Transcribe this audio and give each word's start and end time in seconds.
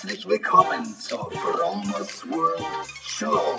Herzlich 0.00 0.28
willkommen 0.28 0.84
zur 0.94 1.28
Fromos 1.32 2.24
World 2.30 2.64
Show. 3.02 3.58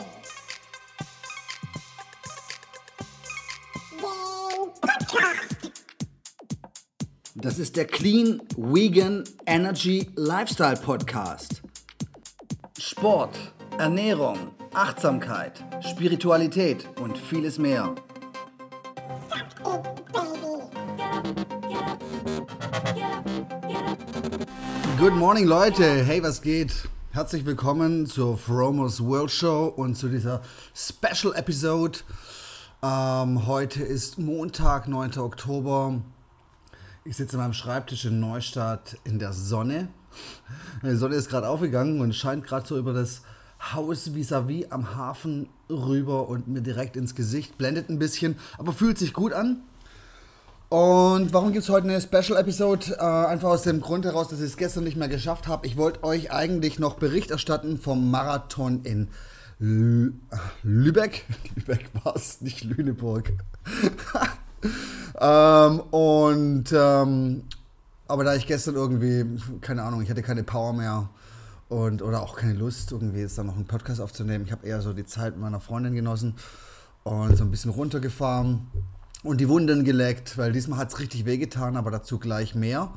Das 7.35 7.59
ist 7.59 7.75
der 7.75 7.87
Clean 7.87 8.41
Vegan 8.55 9.25
Energy 9.47 10.09
Lifestyle 10.15 10.77
Podcast. 10.77 11.61
Sport, 12.79 13.37
Ernährung, 13.77 14.55
Achtsamkeit, 14.73 15.61
Spiritualität 15.81 16.87
und 17.01 17.17
vieles 17.17 17.57
mehr. 17.57 17.95
Good 24.99 25.13
morning, 25.13 25.45
Leute. 25.45 26.03
Hey, 26.03 26.21
was 26.21 26.41
geht? 26.41 26.89
Herzlich 27.11 27.45
willkommen 27.45 28.05
zur 28.05 28.37
Fromos 28.37 29.01
World 29.01 29.31
Show 29.31 29.73
und 29.73 29.95
zu 29.95 30.09
dieser 30.09 30.41
Special 30.75 31.33
Episode. 31.35 31.99
Ähm, 32.83 33.47
heute 33.47 33.81
ist 33.81 34.19
Montag, 34.19 34.89
9. 34.89 35.17
Oktober. 35.19 36.01
Ich 37.05 37.15
sitze 37.15 37.37
an 37.37 37.43
meinem 37.43 37.53
Schreibtisch 37.53 38.03
in 38.03 38.19
Neustadt 38.19 38.97
in 39.05 39.19
der 39.19 39.31
Sonne. 39.31 39.87
Die 40.83 40.95
Sonne 40.97 41.15
ist 41.15 41.29
gerade 41.29 41.47
aufgegangen 41.47 42.01
und 42.01 42.13
scheint 42.13 42.43
gerade 42.43 42.67
so 42.67 42.77
über 42.77 42.91
das 42.91 43.21
Haus 43.73 44.09
vis-à-vis 44.13 44.65
-vis 44.65 44.71
am 44.71 44.97
Hafen 44.97 45.47
rüber 45.69 46.27
und 46.27 46.49
mir 46.49 46.61
direkt 46.61 46.97
ins 46.97 47.15
Gesicht. 47.15 47.57
Blendet 47.57 47.89
ein 47.89 47.99
bisschen, 47.99 48.35
aber 48.57 48.73
fühlt 48.73 48.97
sich 48.97 49.13
gut 49.13 49.31
an. 49.31 49.61
Und 50.69 51.33
warum 51.33 51.51
gibt 51.51 51.63
es 51.63 51.69
heute 51.69 51.87
eine 51.87 51.99
Special-Episode? 51.99 52.97
Äh, 52.99 53.03
einfach 53.03 53.49
aus 53.49 53.63
dem 53.63 53.81
Grund 53.81 54.05
heraus, 54.05 54.27
dass 54.27 54.39
ich 54.39 54.45
es 54.45 54.57
gestern 54.57 54.83
nicht 54.83 54.97
mehr 54.97 55.07
geschafft 55.07 55.47
habe. 55.47 55.65
Ich 55.65 55.77
wollte 55.77 56.03
euch 56.03 56.31
eigentlich 56.31 56.77
noch 56.77 56.93
Bericht 56.93 57.31
erstatten 57.31 57.79
vom 57.79 58.11
Marathon 58.11 58.83
in 58.83 59.07
Lü 59.57 60.13
Lübeck. 60.61 61.25
Lübeck 61.55 61.89
war 62.03 62.15
es, 62.15 62.41
nicht 62.41 62.63
Lüneburg. 62.63 63.33
ähm, 65.19 65.79
und 65.79 66.65
ähm, 66.71 67.43
aber 68.07 68.23
da 68.23 68.35
ich 68.35 68.45
gestern 68.45 68.75
irgendwie, 68.75 69.25
keine 69.61 69.81
Ahnung, 69.81 70.03
ich 70.03 70.09
hatte 70.11 70.21
keine 70.21 70.43
Power 70.43 70.73
mehr 70.73 71.09
und 71.67 72.03
oder 72.03 72.21
auch 72.21 72.35
keine 72.35 72.53
Lust, 72.53 72.91
irgendwie 72.91 73.21
jetzt 73.21 73.39
dann 73.39 73.47
noch 73.47 73.55
einen 73.55 73.65
Podcast 73.65 74.01
aufzunehmen. 74.01 74.45
Ich 74.45 74.51
habe 74.51 74.67
eher 74.67 74.81
so 74.81 74.93
die 74.93 75.05
Zeit 75.05 75.33
mit 75.33 75.41
meiner 75.41 75.61
Freundin 75.61 75.95
genossen 75.95 76.35
und 77.03 77.35
so 77.35 77.43
ein 77.43 77.49
bisschen 77.49 77.71
runtergefahren 77.71 78.67
und 79.23 79.41
die 79.41 79.49
Wunden 79.49 79.83
geleckt, 79.83 80.37
weil 80.37 80.51
diesmal 80.51 80.79
hat 80.79 80.89
es 80.89 80.99
richtig 80.99 81.25
wehgetan, 81.25 81.75
aber 81.75 81.91
dazu 81.91 82.19
gleich 82.19 82.55
mehr. 82.55 82.91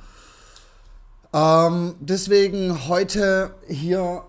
Ähm, 1.33 1.95
deswegen 2.01 2.89
heute 2.89 3.55
hier 3.67 4.25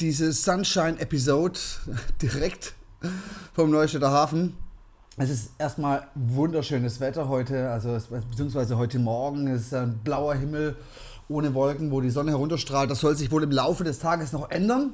diese 0.00 0.32
Sunshine-Episode 0.32 1.58
direkt 2.22 2.74
vom 3.52 3.70
Neustädter 3.70 4.10
Hafen. 4.10 4.56
Es 5.16 5.30
ist 5.30 5.52
erstmal 5.58 6.08
wunderschönes 6.14 6.98
Wetter 7.00 7.28
heute, 7.28 7.70
also 7.70 7.96
beziehungsweise 8.30 8.76
heute 8.76 8.98
Morgen 8.98 9.46
ist 9.46 9.72
ein 9.72 9.98
blauer 9.98 10.34
Himmel 10.34 10.76
ohne 11.28 11.54
Wolken, 11.54 11.90
wo 11.90 12.00
die 12.00 12.10
Sonne 12.10 12.32
herunterstrahlt. 12.32 12.90
Das 12.90 13.00
soll 13.00 13.16
sich 13.16 13.30
wohl 13.30 13.44
im 13.44 13.52
Laufe 13.52 13.84
des 13.84 13.98
Tages 14.00 14.32
noch 14.32 14.50
ändern. 14.50 14.92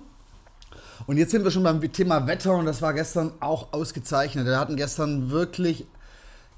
Und 1.07 1.17
jetzt 1.17 1.31
sind 1.31 1.45
wir 1.45 1.51
schon 1.51 1.63
beim 1.63 1.81
Thema 1.93 2.27
Wetter 2.27 2.55
und 2.55 2.67
das 2.67 2.83
war 2.83 2.93
gestern 2.93 3.33
auch 3.41 3.73
ausgezeichnet. 3.73 4.47
Wir 4.47 4.59
hatten 4.59 4.77
gestern 4.77 5.31
wirklich 5.31 5.87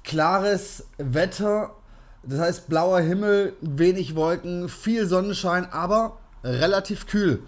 klares 0.03 0.85
Wetter. 0.97 1.71
Das 2.23 2.39
heißt 2.39 2.69
blauer 2.69 2.99
Himmel, 2.99 3.53
wenig 3.61 4.15
Wolken, 4.15 4.69
viel 4.69 5.07
Sonnenschein, 5.07 5.71
aber 5.71 6.17
relativ 6.43 7.07
kühl. 7.07 7.43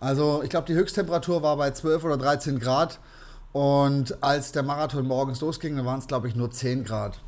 Also 0.00 0.42
ich 0.42 0.50
glaube, 0.50 0.66
die 0.66 0.74
Höchsttemperatur 0.74 1.42
war 1.42 1.56
bei 1.56 1.70
12 1.70 2.04
oder 2.04 2.16
13 2.16 2.58
Grad. 2.58 2.98
Und 3.52 4.22
als 4.22 4.52
der 4.52 4.62
Marathon 4.62 5.06
morgens 5.06 5.40
losging, 5.40 5.76
dann 5.76 5.86
waren 5.86 5.98
es, 5.98 6.06
glaube 6.06 6.28
ich, 6.28 6.34
nur 6.34 6.50
10 6.50 6.84
Grad. 6.84 7.20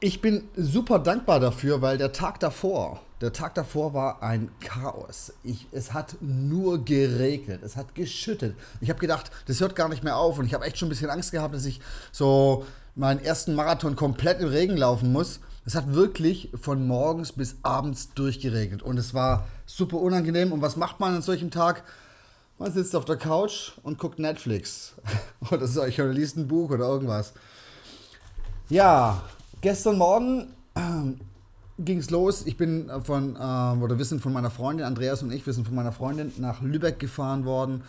Ich 0.00 0.20
bin 0.20 0.48
super 0.56 0.98
dankbar 0.98 1.40
dafür, 1.40 1.80
weil 1.80 1.96
der 1.96 2.12
Tag 2.12 2.40
davor, 2.40 3.00
der 3.20 3.32
Tag 3.32 3.54
davor 3.54 3.94
war 3.94 4.22
ein 4.22 4.50
Chaos. 4.60 5.32
Ich, 5.42 5.66
es 5.72 5.94
hat 5.94 6.16
nur 6.20 6.84
geregnet, 6.84 7.62
es 7.62 7.76
hat 7.76 7.94
geschüttet. 7.94 8.54
Ich 8.80 8.90
habe 8.90 8.98
gedacht, 8.98 9.30
das 9.46 9.60
hört 9.60 9.74
gar 9.74 9.88
nicht 9.88 10.04
mehr 10.04 10.16
auf 10.16 10.38
und 10.38 10.44
ich 10.44 10.54
habe 10.54 10.64
echt 10.66 10.78
schon 10.78 10.88
ein 10.88 10.90
bisschen 10.90 11.10
Angst 11.10 11.32
gehabt, 11.32 11.54
dass 11.54 11.64
ich 11.64 11.80
so 12.12 12.66
meinen 12.94 13.24
ersten 13.24 13.54
Marathon 13.54 13.96
komplett 13.96 14.40
im 14.40 14.48
Regen 14.48 14.76
laufen 14.76 15.12
muss. 15.12 15.40
Es 15.64 15.74
hat 15.74 15.94
wirklich 15.94 16.52
von 16.60 16.86
morgens 16.86 17.32
bis 17.32 17.56
abends 17.62 18.12
durchgeregnet 18.14 18.82
und 18.82 18.98
es 18.98 19.14
war 19.14 19.46
super 19.64 19.96
unangenehm. 19.96 20.52
Und 20.52 20.60
was 20.60 20.76
macht 20.76 21.00
man 21.00 21.14
an 21.14 21.22
solchem 21.22 21.50
Tag? 21.50 21.84
Man 22.58 22.72
sitzt 22.72 22.94
auf 22.94 23.04
der 23.04 23.16
Couch 23.16 23.72
und 23.82 23.98
guckt 23.98 24.18
Netflix 24.18 24.94
oder 25.50 25.66
so, 25.66 25.82
oder 25.82 26.08
liest 26.08 26.36
ein 26.36 26.48
Buch 26.48 26.70
oder 26.70 26.86
irgendwas. 26.86 27.32
Ja, 28.68 29.22
gestern 29.60 29.98
Morgen 29.98 30.54
ging 31.78 31.98
es 31.98 32.10
los. 32.10 32.46
Ich 32.46 32.56
bin 32.56 32.90
von, 33.02 33.36
äh, 33.36 33.38
oder 33.82 33.98
wir 33.98 34.04
sind 34.04 34.20
von 34.20 34.32
meiner 34.32 34.50
Freundin, 34.50 34.86
Andreas 34.86 35.22
und 35.22 35.32
ich, 35.32 35.44
wir 35.46 35.52
sind 35.52 35.66
von 35.66 35.74
meiner 35.74 35.92
Freundin 35.92 36.32
nach 36.38 36.62
Lübeck 36.62 36.98
gefahren 36.98 37.44
worden, 37.44 37.82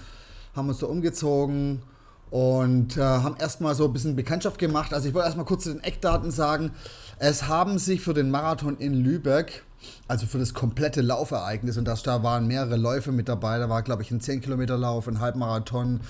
haben 0.55 0.69
uns 0.69 0.79
da 0.79 0.87
umgezogen 0.87 1.81
und 2.29 2.97
äh, 2.97 3.01
haben 3.01 3.37
erstmal 3.39 3.75
so 3.75 3.85
ein 3.85 3.93
bisschen 3.93 4.15
Bekanntschaft 4.15 4.59
gemacht. 4.59 4.93
Also 4.93 5.07
ich 5.07 5.13
wollte 5.13 5.27
erstmal 5.27 5.45
kurz 5.45 5.63
zu 5.63 5.73
den 5.73 5.83
Eckdaten 5.83 6.31
sagen. 6.31 6.71
Es 7.19 7.47
haben 7.47 7.77
sich 7.77 8.01
für 8.01 8.13
den 8.13 8.29
Marathon 8.29 8.77
in 8.77 8.93
Lübeck, 8.93 9.63
also 10.07 10.25
für 10.25 10.37
das 10.37 10.53
komplette 10.53 11.01
Laufereignis, 11.01 11.77
und 11.77 11.85
das, 11.85 12.03
da 12.03 12.23
waren 12.23 12.47
mehrere 12.47 12.75
Läufe 12.75 13.11
mit 13.11 13.29
dabei, 13.29 13.57
da 13.59 13.69
war 13.69 13.81
glaube 13.83 14.03
ich 14.03 14.11
ein 14.11 14.19
10 14.19 14.41
Kilometer 14.41 14.77
Lauf, 14.77 15.07
ein 15.07 15.19
Halbmarathon, 15.19 16.01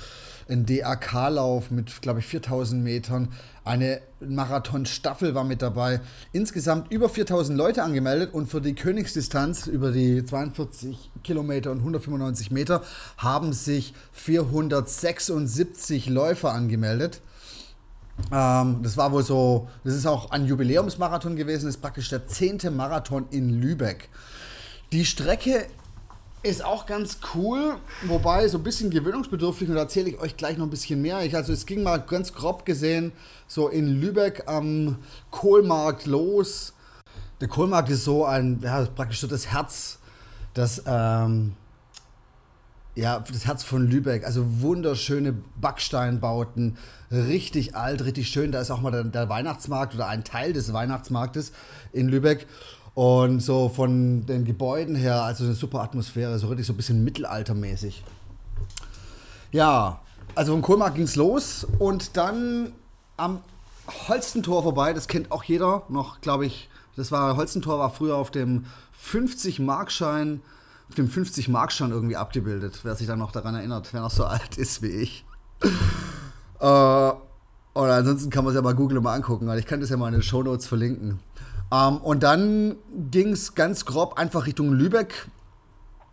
ein 0.49 0.65
DAK-Lauf 0.65 1.71
mit, 1.71 2.01
glaube 2.01 2.19
ich, 2.19 2.25
4000 2.25 2.83
Metern. 2.83 3.29
Eine 3.63 4.01
Marathon-Staffel 4.19 5.35
war 5.35 5.43
mit 5.43 5.61
dabei. 5.61 5.99
Insgesamt 6.31 6.91
über 6.91 7.09
4000 7.09 7.57
Leute 7.57 7.83
angemeldet 7.83 8.33
und 8.33 8.47
für 8.47 8.61
die 8.61 8.75
Königsdistanz 8.75 9.67
über 9.67 9.91
die 9.91 10.23
42 10.23 11.11
Kilometer 11.23 11.71
und 11.71 11.79
195 11.79 12.51
Meter 12.51 12.81
haben 13.17 13.53
sich 13.53 13.93
476 14.13 16.07
Läufer 16.09 16.53
angemeldet. 16.53 17.21
Ähm, 18.31 18.79
das 18.81 18.97
war 18.97 19.11
wohl 19.11 19.23
so, 19.23 19.67
das 19.83 19.93
ist 19.93 20.05
auch 20.05 20.31
ein 20.31 20.45
Jubiläumsmarathon 20.45 21.35
gewesen, 21.35 21.65
das 21.65 21.75
ist 21.75 21.81
praktisch 21.81 22.09
der 22.09 22.27
zehnte 22.27 22.71
Marathon 22.71 23.27
in 23.29 23.49
Lübeck. 23.49 24.09
Die 24.91 25.05
Strecke 25.05 25.67
ist 26.43 26.63
auch 26.63 26.85
ganz 26.85 27.19
cool, 27.33 27.77
wobei 28.03 28.47
so 28.47 28.57
ein 28.57 28.63
bisschen 28.63 28.89
gewöhnungsbedürftig 28.89 29.69
und 29.69 29.75
da 29.75 29.81
erzähle 29.81 30.09
ich 30.09 30.19
euch 30.19 30.37
gleich 30.37 30.57
noch 30.57 30.65
ein 30.65 30.69
bisschen 30.69 31.01
mehr. 31.01 31.23
Ich, 31.23 31.35
also 31.35 31.51
es 31.51 31.65
ging 31.65 31.83
mal 31.83 31.97
ganz 31.97 32.33
grob 32.33 32.65
gesehen 32.65 33.11
so 33.47 33.69
in 33.69 33.87
Lübeck 33.87 34.43
am 34.45 34.97
Kohlmarkt 35.31 36.05
los. 36.05 36.73
Der 37.41 37.47
Kohlmarkt 37.47 37.89
ist 37.89 38.03
so 38.03 38.25
ein, 38.25 38.59
ja, 38.61 38.85
praktisch 38.85 39.19
so 39.19 39.27
das 39.27 39.47
Herz, 39.47 39.99
das, 40.53 40.83
ähm, 40.85 41.53
ja, 42.95 43.19
das 43.19 43.45
Herz 43.45 43.63
von 43.63 43.87
Lübeck. 43.87 44.25
Also 44.25 44.61
wunderschöne 44.61 45.35
Backsteinbauten, 45.55 46.77
richtig 47.11 47.75
alt, 47.75 48.03
richtig 48.03 48.29
schön. 48.29 48.51
Da 48.51 48.59
ist 48.59 48.71
auch 48.71 48.81
mal 48.81 48.91
der, 48.91 49.03
der 49.03 49.29
Weihnachtsmarkt 49.29 49.93
oder 49.95 50.07
ein 50.07 50.23
Teil 50.23 50.53
des 50.53 50.73
Weihnachtsmarktes 50.73 51.51
in 51.93 52.09
Lübeck. 52.09 52.47
Und 52.97 53.41
so 53.41 53.69
von 53.69 54.25
den 54.25 54.43
Gebäuden 54.43 54.95
her, 54.95 55.21
also 55.21 55.43
eine 55.43 55.53
super 55.53 55.81
Atmosphäre, 55.81 56.39
so 56.39 56.47
richtig 56.47 56.65
so 56.65 56.73
ein 56.73 56.77
bisschen 56.77 57.03
mittelaltermäßig. 57.03 58.03
Ja, 59.51 59.99
also 60.33 60.53
vom 60.53 60.63
Kohlmarkt 60.63 60.95
ging 60.95 61.03
es 61.03 61.15
los 61.15 61.67
und 61.77 62.17
dann 62.17 62.71
am 63.15 63.41
Holstentor 64.07 64.63
vorbei, 64.63 64.93
das 64.93 65.07
kennt 65.07 65.31
auch 65.31 65.43
jeder 65.43 65.83
noch, 65.89 66.21
glaube 66.21 66.47
ich. 66.47 66.71
Das 66.95 67.11
war, 67.11 67.37
Holstentor 67.37 67.77
war 67.77 67.91
früher 67.91 68.15
auf 68.15 68.31
dem 68.31 68.65
50-Markschein, 68.99 70.41
auf 70.89 70.95
dem 70.95 71.07
50-Markschein 71.07 71.91
irgendwie 71.91 72.15
abgebildet, 72.15 72.79
wer 72.81 72.95
sich 72.95 73.05
dann 73.05 73.19
noch 73.19 73.31
daran 73.31 73.53
erinnert, 73.53 73.93
wer 73.93 74.01
noch 74.01 74.09
so 74.09 74.23
alt 74.25 74.57
ist 74.57 74.81
wie 74.81 74.87
ich. 74.87 75.23
äh, 75.61 76.63
oder 76.63 77.19
ansonsten 77.75 78.31
kann 78.31 78.43
man 78.43 78.53
es 78.53 78.55
ja 78.55 78.63
mal 78.63 78.73
googeln 78.73 78.97
und 78.97 79.03
mal 79.03 79.13
angucken, 79.13 79.45
weil 79.45 79.59
ich 79.59 79.67
kann 79.67 79.81
das 79.81 79.91
ja 79.91 79.97
mal 79.97 80.07
in 80.07 80.13
den 80.13 80.23
Shownotes 80.23 80.65
verlinken. 80.65 81.19
Ähm, 81.71 81.97
und 81.97 82.23
dann 82.23 82.75
ging 83.11 83.31
es 83.31 83.55
ganz 83.55 83.85
grob 83.85 84.17
einfach 84.17 84.45
Richtung 84.45 84.71
Lübeck 84.71 85.27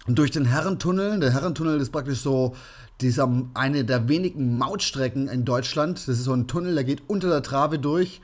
durch 0.06 0.30
den 0.30 0.44
Herrentunnel. 0.44 1.20
Der 1.20 1.32
Herrentunnel 1.32 1.80
ist 1.80 1.90
praktisch 1.90 2.20
so 2.20 2.54
dieser, 3.00 3.30
eine 3.54 3.84
der 3.84 4.08
wenigen 4.08 4.58
Mautstrecken 4.58 5.28
in 5.28 5.44
Deutschland. 5.44 5.98
Das 5.98 6.18
ist 6.18 6.24
so 6.24 6.32
ein 6.32 6.46
Tunnel, 6.46 6.74
der 6.74 6.84
geht 6.84 7.02
unter 7.08 7.28
der 7.28 7.42
Trave 7.42 7.78
durch. 7.78 8.20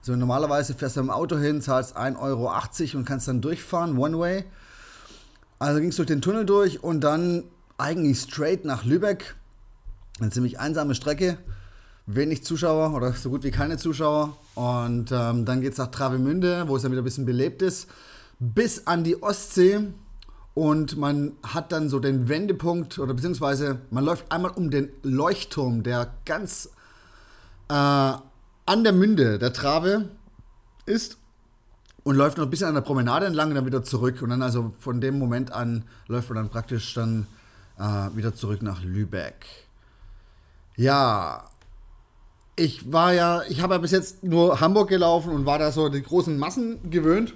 Also 0.00 0.16
normalerweise 0.16 0.74
fährst 0.74 0.96
du 0.96 1.00
im 1.00 1.10
Auto 1.10 1.38
hin, 1.38 1.62
zahlst 1.62 1.96
1,80 1.96 2.20
Euro 2.20 2.52
und 2.98 3.04
kannst 3.04 3.26
dann 3.26 3.40
durchfahren, 3.40 3.96
One 3.96 4.18
Way. 4.18 4.44
Also 5.58 5.80
ging 5.80 5.88
es 5.88 5.96
durch 5.96 6.08
den 6.08 6.20
Tunnel 6.20 6.44
durch 6.44 6.82
und 6.82 7.00
dann 7.00 7.44
eigentlich 7.78 8.20
straight 8.20 8.64
nach 8.64 8.84
Lübeck. 8.84 9.34
Eine 10.20 10.30
ziemlich 10.30 10.60
einsame 10.60 10.94
Strecke 10.94 11.38
wenig 12.06 12.44
Zuschauer 12.44 12.94
oder 12.94 13.12
so 13.12 13.30
gut 13.30 13.44
wie 13.44 13.50
keine 13.50 13.78
Zuschauer. 13.78 14.36
Und 14.54 15.10
ähm, 15.12 15.44
dann 15.44 15.60
geht 15.60 15.72
es 15.72 15.78
nach 15.78 15.90
Travemünde, 15.90 16.64
wo 16.68 16.76
es 16.76 16.82
dann 16.82 16.92
wieder 16.92 17.02
ein 17.02 17.04
bisschen 17.04 17.26
belebt 17.26 17.62
ist, 17.62 17.88
bis 18.38 18.86
an 18.86 19.04
die 19.04 19.22
Ostsee. 19.22 19.80
und 20.54 20.96
man 20.96 21.32
hat 21.42 21.72
dann 21.72 21.88
so 21.88 21.98
den 21.98 22.28
Wendepunkt 22.28 22.98
oder 22.98 23.14
beziehungsweise 23.14 23.80
man 23.90 24.04
läuft 24.04 24.30
einmal 24.30 24.52
um 24.52 24.70
den 24.70 24.88
Leuchtturm, 25.02 25.82
der 25.82 26.14
ganz 26.24 26.70
äh, 27.68 27.72
an 27.74 28.84
der 28.84 28.92
Münde 28.92 29.38
der 29.38 29.52
Trave 29.52 30.08
ist 30.86 31.18
und 32.04 32.16
läuft 32.16 32.38
noch 32.38 32.44
ein 32.44 32.50
bisschen 32.50 32.68
an 32.68 32.74
der 32.74 32.82
Promenade 32.82 33.26
entlang 33.26 33.48
und 33.48 33.56
dann 33.56 33.66
wieder 33.66 33.82
zurück. 33.82 34.22
Und 34.22 34.30
dann 34.30 34.42
also 34.42 34.72
von 34.78 35.00
dem 35.00 35.18
Moment 35.18 35.52
an 35.52 35.84
läuft 36.06 36.28
man 36.28 36.36
dann 36.36 36.50
praktisch 36.50 36.94
dann 36.94 37.26
äh, 37.78 38.16
wieder 38.16 38.34
zurück 38.34 38.62
nach 38.62 38.82
Lübeck. 38.82 39.46
Ja, 40.76 41.44
ich 42.56 42.92
war 42.92 43.12
ja, 43.12 43.42
ich 43.48 43.60
habe 43.60 43.74
ja 43.74 43.78
bis 43.78 43.90
jetzt 43.90 44.22
nur 44.22 44.60
Hamburg 44.60 44.88
gelaufen 44.88 45.32
und 45.32 45.46
war 45.46 45.58
da 45.58 45.72
so 45.72 45.88
die 45.88 46.02
großen 46.02 46.38
Massen 46.38 46.90
gewöhnt 46.90 47.34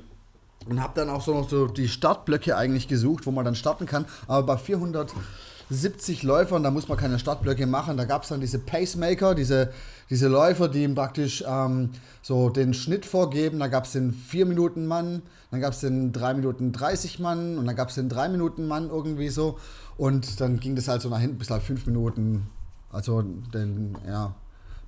und 0.69 0.81
habe 0.83 0.93
dann 0.95 1.11
auch 1.11 1.23
so 1.23 1.35
noch 1.35 1.49
so 1.49 1.67
die 1.67 1.89
Startblöcke 1.89 2.57
eigentlich 2.57 2.89
gesucht, 2.89 3.27
wo 3.27 3.31
man 3.31 3.45
dann 3.45 3.55
starten 3.55 3.87
kann. 3.87 4.05
Aber 4.29 4.47
bei 4.47 4.57
470 4.57 6.23
Läufern, 6.23 6.63
da 6.63 6.71
muss 6.71 6.89
man 6.89 6.99
keine 6.99 7.19
Startblöcke 7.19 7.67
machen. 7.67 7.97
Da 7.97 8.05
gab 8.05 8.23
es 8.23 8.29
dann 8.29 8.41
diese 8.41 8.61
Pacemaker, 8.61 9.35
diese, 9.35 9.73
diese 10.09 10.29
Läufer, 10.29 10.69
die 10.69 10.85
ihm 10.85 10.95
praktisch 10.95 11.43
ähm, 11.49 11.91
so 12.23 12.49
den 12.51 12.73
Schnitt 12.73 13.05
vorgeben. 13.05 13.59
Da 13.59 13.67
gab 13.67 13.87
es 13.87 13.93
den 13.93 14.13
4-Minuten-Mann, 14.15 15.23
dann 15.51 15.61
gab 15.61 15.73
es 15.73 15.81
den 15.81 16.13
3 16.13 16.35
Minuten 16.35 16.71
30 16.71 17.19
Mann 17.19 17.59
und 17.59 17.67
dann 17.67 17.75
gab 17.75 17.89
es 17.89 17.97
den 17.97 18.09
3 18.09 18.29
Minuten 18.29 18.69
Mann 18.69 18.89
irgendwie 18.89 19.31
so. 19.31 19.59
Und 19.97 20.41
dann 20.41 20.61
ging 20.61 20.77
das 20.77 20.87
halt 20.87 21.03
so 21.03 21.09
nach 21.09 21.19
hinten 21.19 21.39
bis 21.39 21.51
halt 21.51 21.63
5 21.63 21.87
Minuten. 21.87 22.47
Also 22.93 23.23
den, 23.23 23.97
ja, 24.07 24.35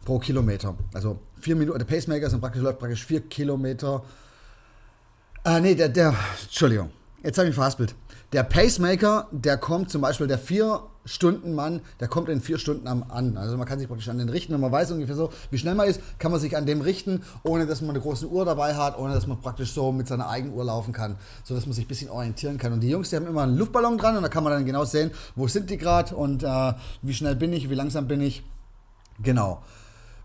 pro 0.05 0.19
Kilometer. 0.19 0.75
Also 0.95 1.19
4 1.41 1.57
Minuten, 1.57 1.79
der 1.79 1.87
Pacemaker 1.87 2.29
dann 2.29 2.41
praktisch, 2.41 2.63
läuft 2.63 2.79
praktisch 2.79 3.05
4 3.05 3.23
Kilometer 3.23 4.03
Ah, 5.43 5.59
nee, 5.59 5.75
der, 5.75 5.89
der, 5.89 6.15
Entschuldigung, 6.43 6.91
jetzt 7.23 7.39
habe 7.39 7.47
ich 7.47 7.53
mich 7.53 7.55
verhaspelt. 7.55 7.95
Der 8.35 8.43
Pacemaker, 8.43 9.27
der 9.31 9.57
kommt 9.57 9.91
zum 9.91 10.03
Beispiel, 10.03 10.27
der 10.27 10.39
4-Stunden-Mann, 10.39 11.81
der 11.99 12.09
kommt 12.09 12.29
in 12.29 12.43
4 12.43 12.59
Stunden 12.59 12.87
an. 12.87 13.39
Also 13.39 13.57
man 13.57 13.67
kann 13.67 13.79
sich 13.79 13.89
praktisch 13.89 14.11
an 14.11 14.19
den 14.19 14.29
richten, 14.29 14.53
wenn 14.53 14.61
man 14.61 14.71
weiß 14.71 14.93
ungefähr 14.93 15.17
so, 15.17 15.31
wie 15.51 15.57
schnell 15.57 15.75
man 15.75 15.89
ist, 15.89 16.03
kann 16.19 16.31
man 16.31 16.41
sich 16.41 16.59
an 16.59 16.67
dem 16.67 16.83
richten, 16.83 17.23
ohne 17.43 17.65
dass 17.65 17.81
man 17.81 17.91
eine 17.91 18.01
große 18.01 18.29
Uhr 18.29 18.45
dabei 18.45 18.75
hat, 18.75 18.99
ohne 18.99 19.15
dass 19.15 19.27
man 19.27 19.41
praktisch 19.41 19.73
so 19.73 19.93
mit 19.93 20.09
seiner 20.09 20.29
eigenen 20.29 20.55
Uhr 20.55 20.65
laufen 20.65 20.93
kann, 20.93 21.17
sodass 21.43 21.65
man 21.65 21.73
sich 21.73 21.87
ein 21.87 21.89
bisschen 21.89 22.11
orientieren 22.11 22.59
kann. 22.59 22.75
Und 22.75 22.81
die 22.81 22.91
Jungs, 22.91 23.09
die 23.09 23.17
haben 23.17 23.27
immer 23.27 23.45
einen 23.45 23.57
Luftballon 23.57 23.97
dran 23.97 24.19
und 24.19 24.23
da 24.23 24.29
kann 24.29 24.45
man 24.45 24.53
dann 24.53 24.67
genau 24.67 24.85
sehen, 24.85 25.11
wo 25.37 25.49
sind 25.49 25.71
die 25.71 25.79
gerade 25.79 26.15
und 26.15 26.43
äh, 26.43 26.75
wie 27.01 27.15
schnell 27.15 27.35
bin 27.35 27.55
ich, 27.55 27.71
wie 27.71 27.75
langsam 27.75 28.07
bin 28.09 28.21
ich. 28.21 28.45
Genau. 29.23 29.63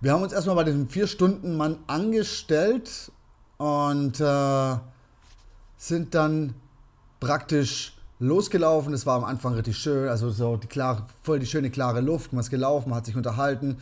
Wir 0.05 0.13
haben 0.13 0.21
uns 0.21 0.33
erstmal 0.33 0.57
bei 0.57 0.65
diesem 0.65 0.87
4-Stunden-Mann 0.87 1.79
angestellt 1.87 3.11
und 3.57 4.19
äh, 4.19 4.75
sind 5.77 6.13
dann 6.13 6.53
praktisch 7.19 7.97
losgelaufen. 8.19 8.93
Es 8.93 9.07
war 9.07 9.15
am 9.15 9.23
Anfang 9.23 9.55
richtig 9.55 9.79
schön, 9.79 10.07
also 10.07 10.29
so 10.29 10.57
die 10.57 10.67
klare, 10.67 11.07
voll 11.23 11.39
die 11.39 11.47
schöne 11.47 11.71
klare 11.71 12.01
Luft. 12.01 12.33
Man 12.33 12.41
ist 12.41 12.51
gelaufen, 12.51 12.91
man 12.91 12.97
hat 12.97 13.07
sich 13.07 13.15
unterhalten. 13.15 13.77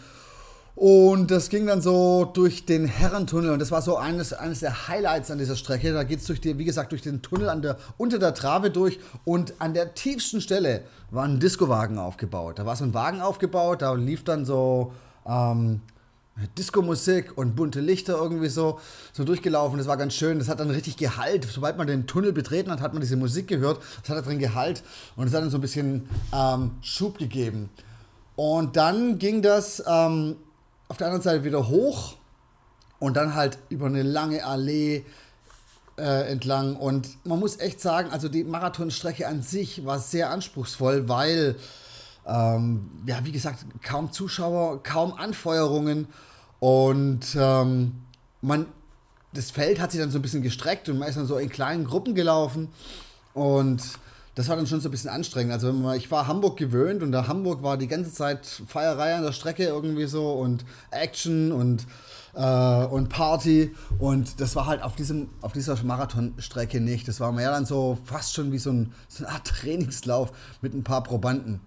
Und 0.77 1.29
das 1.29 1.49
ging 1.49 1.67
dann 1.67 1.81
so 1.81 2.23
durch 2.23 2.65
den 2.65 2.85
Herrentunnel 2.85 3.51
und 3.51 3.59
das 3.59 3.71
war 3.71 3.81
so 3.81 3.97
eines, 3.97 4.31
eines 4.31 4.61
der 4.61 4.87
Highlights 4.87 5.29
an 5.29 5.39
dieser 5.39 5.57
Strecke. 5.57 5.91
Da 5.91 6.05
geht 6.05 6.21
es 6.21 6.29
wie 6.29 6.63
gesagt, 6.63 6.93
durch 6.93 7.01
den 7.01 7.21
Tunnel 7.21 7.49
an 7.49 7.61
der, 7.61 7.75
unter 7.97 8.17
der 8.17 8.33
Trave 8.33 8.71
durch 8.71 8.97
und 9.25 9.55
an 9.59 9.73
der 9.73 9.93
tiefsten 9.93 10.39
Stelle 10.39 10.85
war 11.11 11.25
ein 11.25 11.41
Discowagen 11.41 11.97
aufgebaut. 11.97 12.59
Da 12.59 12.65
war 12.65 12.77
so 12.77 12.85
ein 12.85 12.93
Wagen 12.93 13.19
aufgebaut, 13.19 13.81
da 13.81 13.93
lief 13.93 14.23
dann 14.23 14.45
so 14.45 14.93
ähm, 15.27 15.81
Disco-Musik 16.57 17.37
und 17.37 17.55
bunte 17.55 17.79
Lichter 17.79 18.15
irgendwie 18.15 18.49
so, 18.49 18.79
so 19.11 19.23
durchgelaufen. 19.23 19.77
Das 19.77 19.87
war 19.87 19.97
ganz 19.97 20.13
schön. 20.13 20.39
Das 20.39 20.49
hat 20.49 20.59
dann 20.59 20.69
richtig 20.69 20.97
Gehalt. 20.97 21.45
Sobald 21.45 21.77
man 21.77 21.87
den 21.87 22.07
Tunnel 22.07 22.33
betreten 22.33 22.71
hat, 22.71 22.81
hat 22.81 22.93
man 22.93 23.01
diese 23.01 23.17
Musik 23.17 23.47
gehört. 23.47 23.81
Das 24.01 24.09
hat 24.09 24.17
da 24.17 24.21
drin 24.21 24.39
Gehalt 24.39 24.83
und 25.15 25.27
es 25.27 25.33
hat 25.33 25.41
dann 25.41 25.51
so 25.51 25.57
ein 25.57 25.61
bisschen 25.61 26.09
ähm, 26.33 26.71
Schub 26.81 27.17
gegeben. 27.17 27.69
Und 28.35 28.75
dann 28.77 29.19
ging 29.19 29.43
das 29.43 29.83
ähm, 29.85 30.37
auf 30.87 30.97
der 30.97 31.07
anderen 31.07 31.23
Seite 31.23 31.43
wieder 31.43 31.67
hoch 31.67 32.15
und 32.99 33.15
dann 33.15 33.35
halt 33.35 33.59
über 33.69 33.85
eine 33.85 34.01
lange 34.01 34.43
Allee 34.43 35.03
äh, 35.97 36.31
entlang. 36.31 36.75
Und 36.75 37.09
man 37.25 37.39
muss 37.39 37.59
echt 37.59 37.79
sagen, 37.79 38.09
also 38.09 38.27
die 38.27 38.43
Marathonstrecke 38.43 39.27
an 39.27 39.43
sich 39.43 39.85
war 39.85 39.99
sehr 39.99 40.31
anspruchsvoll, 40.31 41.07
weil 41.07 41.55
ähm, 42.27 42.89
ja, 43.05 43.23
wie 43.23 43.31
gesagt, 43.31 43.65
kaum 43.81 44.11
Zuschauer, 44.11 44.81
kaum 44.83 45.13
Anfeuerungen 45.13 46.07
und 46.59 47.35
ähm, 47.35 48.03
man, 48.41 48.67
das 49.33 49.51
Feld 49.51 49.79
hat 49.79 49.91
sich 49.91 49.99
dann 49.99 50.11
so 50.11 50.19
ein 50.19 50.21
bisschen 50.21 50.41
gestreckt 50.41 50.89
und 50.89 50.99
man 50.99 51.09
ist 51.09 51.17
dann 51.17 51.25
so 51.25 51.37
in 51.37 51.49
kleinen 51.49 51.85
Gruppen 51.85 52.15
gelaufen 52.15 52.69
und 53.33 53.81
das 54.35 54.49
war 54.49 54.55
dann 54.55 54.65
schon 54.65 54.81
so 54.81 54.89
ein 54.89 54.91
bisschen 54.91 55.11
anstrengend. 55.11 55.53
Also 55.53 55.93
ich 55.93 56.09
war 56.09 56.27
Hamburg 56.27 56.57
gewöhnt 56.57 57.03
und 57.03 57.11
da 57.11 57.27
Hamburg 57.27 57.61
war 57.61 57.77
die 57.77 57.87
ganze 57.87 58.11
Zeit 58.11 58.45
Feierei 58.67 59.15
an 59.15 59.23
der 59.23 59.31
Strecke 59.31 59.65
irgendwie 59.65 60.05
so 60.05 60.31
und 60.31 60.65
Action 60.89 61.51
und, 61.51 61.85
äh, 62.33 62.85
und 62.85 63.09
Party 63.09 63.75
und 63.99 64.39
das 64.41 64.55
war 64.55 64.65
halt 64.65 64.81
auf, 64.81 64.95
diesem, 64.95 65.29
auf 65.41 65.53
dieser 65.53 65.81
Marathonstrecke 65.83 66.81
nicht. 66.81 67.07
Das 67.07 67.19
war 67.19 67.31
mehr 67.31 67.51
dann 67.51 67.65
so 67.65 67.99
fast 68.05 68.33
schon 68.33 68.51
wie 68.51 68.57
so, 68.57 68.71
ein, 68.71 68.93
so 69.07 69.23
eine 69.23 69.33
Art 69.35 69.45
Trainingslauf 69.45 70.31
mit 70.61 70.73
ein 70.73 70.83
paar 70.83 71.03
Probanden. 71.03 71.61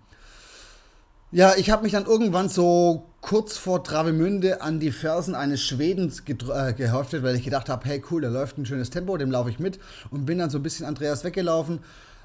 Ja, 1.33 1.55
ich 1.57 1.71
habe 1.71 1.83
mich 1.83 1.93
dann 1.93 2.07
irgendwann 2.07 2.49
so 2.49 3.07
kurz 3.21 3.57
vor 3.57 3.83
Travemünde 3.83 4.63
an 4.63 4.79
die 4.79 4.93
Fersen 4.93 5.35
eines 5.35 5.61
Schwedens 5.61 6.23
äh, 6.29 6.73
gehäuftet, 6.73 7.25
weil 7.25 7.35
ich 7.35 7.43
gedacht 7.43 7.69
habe, 7.69 7.85
hey 7.89 8.03
cool, 8.11 8.21
da 8.21 8.29
läuft 8.29 8.59
ein 8.59 8.67
schönes 8.67 8.91
Tempo, 8.91 9.17
dem 9.17 9.33
laufe 9.33 9.51
ich 9.51 9.59
mit 9.59 9.81
und 10.11 10.25
bin 10.25 10.39
dann 10.39 10.51
so 10.51 10.59
ein 10.59 10.63
bisschen 10.63 10.87
Andreas 10.87 11.25
weggelaufen. 11.25 11.81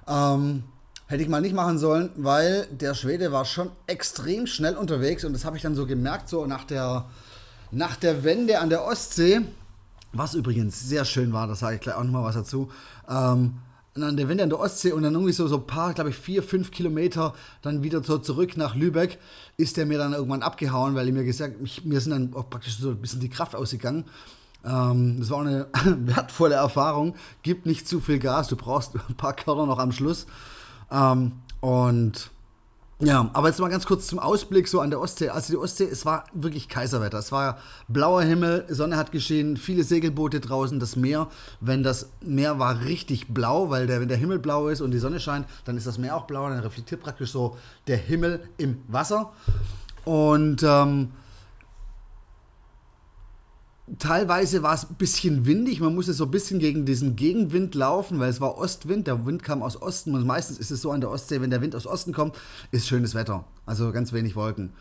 Ähm, 0.07 0.63
hätte 1.07 1.23
ich 1.23 1.29
mal 1.29 1.41
nicht 1.41 1.55
machen 1.55 1.79
sollen, 1.79 2.11
weil 2.15 2.67
der 2.67 2.93
Schwede 2.93 3.31
war 3.31 3.45
schon 3.45 3.71
extrem 3.87 4.45
schnell 4.45 4.77
unterwegs 4.77 5.25
und 5.25 5.33
das 5.33 5.45
habe 5.45 5.57
ich 5.57 5.63
dann 5.63 5.73
so 5.75 5.87
gemerkt, 5.87 6.29
so 6.29 6.45
nach 6.45 6.63
der, 6.63 7.05
nach 7.71 7.95
der 7.95 8.23
Wende 8.23 8.59
an 8.59 8.69
der 8.69 8.85
Ostsee, 8.85 9.41
was 10.13 10.35
übrigens 10.35 10.79
sehr 10.79 11.05
schön 11.05 11.33
war, 11.33 11.47
da 11.47 11.55
sage 11.55 11.75
ich 11.75 11.81
gleich 11.81 11.95
auch 11.95 12.03
nochmal 12.03 12.23
was 12.23 12.35
dazu. 12.35 12.69
Ähm, 13.09 13.55
an 13.95 14.15
der 14.15 14.29
Wende 14.29 14.43
an 14.43 14.49
der 14.49 14.59
Ostsee 14.59 14.93
und 14.93 15.03
dann 15.03 15.13
irgendwie 15.13 15.33
so, 15.33 15.47
so 15.47 15.57
ein 15.57 15.67
paar, 15.67 15.93
glaube 15.93 16.11
ich, 16.11 16.15
vier, 16.15 16.43
fünf 16.43 16.71
Kilometer 16.71 17.33
dann 17.61 17.83
wieder 17.83 18.03
so 18.03 18.17
zurück 18.17 18.55
nach 18.55 18.75
Lübeck, 18.75 19.19
ist 19.57 19.77
der 19.77 19.85
mir 19.85 19.97
dann 19.97 20.13
irgendwann 20.13 20.43
abgehauen, 20.43 20.95
weil 20.95 21.07
ich 21.07 21.13
mir 21.13 21.25
gesagt, 21.25 21.55
ich, 21.61 21.83
mir 21.83 21.99
sind 21.99 22.11
dann 22.11 22.33
auch 22.33 22.49
praktisch 22.49 22.77
so 22.77 22.91
ein 22.91 22.97
bisschen 23.01 23.19
die 23.19 23.29
Kraft 23.29 23.55
ausgegangen. 23.55 24.05
Ähm, 24.63 25.17
das 25.19 25.29
war 25.29 25.41
eine 25.41 25.67
wertvolle 25.83 26.55
Erfahrung. 26.55 27.15
Gib 27.43 27.65
nicht 27.65 27.87
zu 27.87 27.99
viel 27.99 28.19
Gas, 28.19 28.47
du 28.47 28.55
brauchst 28.55 28.95
ein 28.95 29.15
paar 29.15 29.33
Körner 29.33 29.65
noch 29.65 29.79
am 29.79 29.91
Schluss. 29.91 30.25
Ähm, 30.89 31.33
und 31.59 32.31
ja, 33.01 33.29
aber 33.33 33.47
jetzt 33.47 33.59
mal 33.59 33.69
ganz 33.69 33.85
kurz 33.85 34.07
zum 34.07 34.19
Ausblick 34.19 34.67
so 34.67 34.79
an 34.79 34.89
der 34.89 34.99
Ostsee. 34.99 35.29
Also 35.29 35.53
die 35.53 35.57
Ostsee, 35.57 35.85
es 35.85 36.05
war 36.05 36.25
wirklich 36.33 36.69
Kaiserwetter. 36.69 37.17
Es 37.17 37.31
war 37.31 37.57
blauer 37.87 38.21
Himmel, 38.21 38.65
Sonne 38.69 38.97
hat 38.97 39.11
geschienen, 39.11 39.57
viele 39.57 39.83
Segelboote 39.83 40.39
draußen, 40.39 40.79
das 40.79 40.95
Meer. 40.95 41.27
Wenn 41.59 41.83
das 41.83 42.09
Meer 42.21 42.59
war 42.59 42.81
richtig 42.81 43.27
blau, 43.33 43.69
weil 43.69 43.87
der, 43.87 44.01
wenn 44.01 44.07
der 44.07 44.17
Himmel 44.17 44.39
blau 44.39 44.67
ist 44.67 44.81
und 44.81 44.91
die 44.91 44.99
Sonne 44.99 45.19
scheint, 45.19 45.47
dann 45.65 45.77
ist 45.77 45.87
das 45.87 45.97
Meer 45.97 46.15
auch 46.15 46.25
blau, 46.25 46.47
dann 46.47 46.59
reflektiert 46.59 47.01
praktisch 47.01 47.31
so 47.31 47.57
der 47.87 47.97
Himmel 47.97 48.41
im 48.57 48.81
Wasser. 48.87 49.31
Und 50.05 50.63
ähm, 50.63 51.09
Teilweise 53.99 54.63
war 54.63 54.73
es 54.73 54.89
ein 54.89 54.95
bisschen 54.95 55.45
windig, 55.45 55.81
man 55.81 55.93
musste 55.93 56.13
so 56.13 56.25
ein 56.25 56.31
bisschen 56.31 56.59
gegen 56.59 56.85
diesen 56.85 57.15
Gegenwind 57.15 57.75
laufen, 57.75 58.19
weil 58.19 58.29
es 58.29 58.39
war 58.39 58.57
Ostwind, 58.57 59.07
der 59.07 59.25
Wind 59.25 59.43
kam 59.43 59.61
aus 59.61 59.81
Osten 59.81 60.15
und 60.15 60.25
meistens 60.25 60.59
ist 60.59 60.71
es 60.71 60.81
so 60.81 60.91
an 60.91 61.01
der 61.01 61.09
Ostsee, 61.09 61.41
wenn 61.41 61.49
der 61.49 61.61
Wind 61.61 61.75
aus 61.75 61.85
Osten 61.85 62.13
kommt, 62.13 62.37
ist 62.71 62.87
schönes 62.87 63.15
Wetter, 63.15 63.43
also 63.65 63.91
ganz 63.91 64.13
wenig 64.13 64.35
Wolken. 64.35 64.71